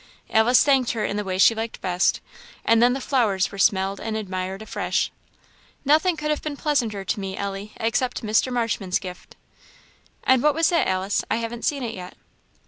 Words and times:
Alice 0.31 0.63
thanked 0.63 0.93
her 0.93 1.05
in 1.05 1.15
the 1.15 1.23
way 1.23 1.37
she 1.37 1.53
liked 1.53 1.79
best, 1.79 2.21
and 2.65 2.81
then 2.81 2.93
the 2.93 2.99
flowers 3.01 3.51
were 3.51 3.59
smelled 3.59 3.99
and 3.99 4.17
admired 4.17 4.63
afresh. 4.63 5.11
"Nothing 5.85 6.17
could 6.17 6.31
have 6.31 6.41
been 6.41 6.57
pleasanter 6.57 7.05
to 7.05 7.19
me, 7.19 7.37
Ellie, 7.37 7.73
except 7.75 8.23
Mr. 8.23 8.51
Marshman's 8.51 8.97
gift." 8.97 9.35
"And 10.23 10.41
what 10.41 10.55
was 10.55 10.69
that, 10.69 10.87
Alice? 10.87 11.23
I 11.29 11.35
haven't 11.35 11.65
seen 11.65 11.83
it 11.83 11.93
yet." 11.93 12.15